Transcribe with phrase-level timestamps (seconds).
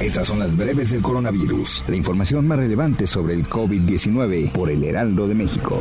[0.00, 4.82] Estas son las breves del coronavirus, la información más relevante sobre el COVID-19 por el
[4.82, 5.78] Heraldo de México.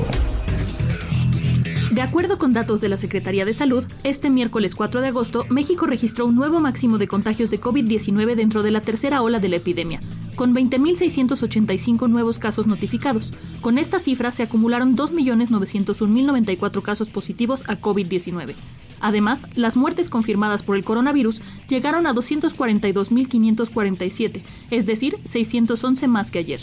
[1.92, 5.88] De acuerdo con datos de la Secretaría de Salud, este miércoles 4 de agosto, México
[5.88, 9.58] registró un nuevo máximo de contagios de COVID-19 dentro de la tercera ola de la
[9.58, 10.00] epidemia,
[10.36, 13.34] con 20.685 nuevos casos notificados.
[13.60, 18.54] Con esta cifra se acumularon 2.901.094 casos positivos a COVID-19.
[19.02, 26.40] Además, las muertes confirmadas por el coronavirus llegaron a 242.547, es decir, 611 más que
[26.40, 26.62] ayer.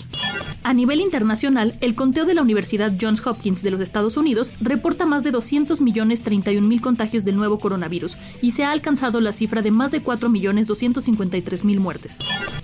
[0.64, 5.06] A nivel internacional, el conteo de la Universidad Johns Hopkins de los Estados Unidos reporta
[5.06, 9.32] más de 200 millones 31 mil contagios del nuevo coronavirus y se ha alcanzado la
[9.32, 12.18] cifra de más de 4 millones 253 mil muertes.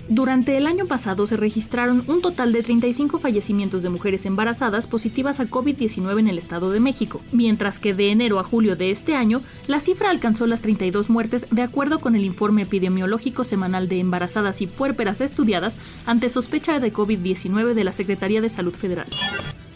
[0.07, 5.39] Durante el año pasado se registraron un total de 35 fallecimientos de mujeres embarazadas positivas
[5.39, 9.15] a COVID-19 en el Estado de México, mientras que de enero a julio de este
[9.15, 13.99] año la cifra alcanzó las 32 muertes de acuerdo con el informe epidemiológico semanal de
[13.99, 19.07] embarazadas y puérperas estudiadas ante sospecha de COVID-19 de la Secretaría de Salud Federal.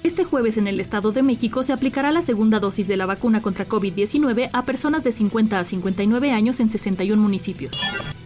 [0.02, 3.42] Este jueves en el Estado de México se aplicará la segunda dosis de la vacuna
[3.42, 7.80] contra COVID-19 a personas de 50 a 59 años en 61 municipios.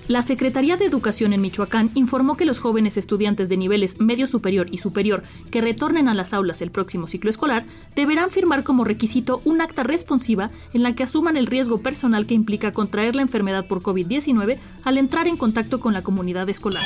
[0.07, 4.67] La Secretaría de Educación en Michoacán informó que los jóvenes estudiantes de niveles medio superior
[4.69, 9.41] y superior que retornen a las aulas el próximo ciclo escolar deberán firmar como requisito
[9.45, 13.65] un acta responsiva en la que asuman el riesgo personal que implica contraer la enfermedad
[13.65, 16.83] por COVID-19 al entrar en contacto con la comunidad escolar.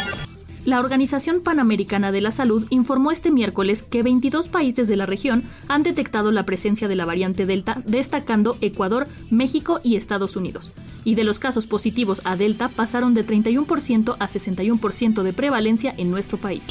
[0.66, 5.44] La Organización Panamericana de la Salud informó este miércoles que 22 países de la región
[5.68, 10.72] han detectado la presencia de la variante Delta, destacando Ecuador, México y Estados Unidos.
[11.03, 16.12] Y de los casos positivos a Delta pasaron de 31% a 61% de prevalencia en
[16.12, 16.66] nuestro país.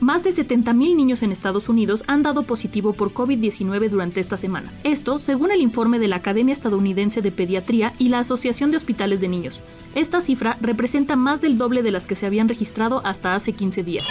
[0.00, 4.72] Más de 70.000 niños en Estados Unidos han dado positivo por COVID-19 durante esta semana.
[4.82, 9.20] Esto según el informe de la Academia Estadounidense de Pediatría y la Asociación de Hospitales
[9.20, 9.62] de Niños.
[9.94, 13.82] Esta cifra representa más del doble de las que se habían registrado hasta hace 15
[13.82, 14.08] días.